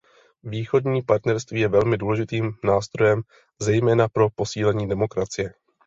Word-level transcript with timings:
Východní 0.43 1.01
partnerství 1.01 1.59
je 1.59 1.67
velmi 1.67 1.97
důležitým 1.97 2.55
nástrojem, 2.63 3.21
zejména 3.61 4.07
pro 4.09 4.29
posílení 4.29 4.89
demokracie. 4.89 5.53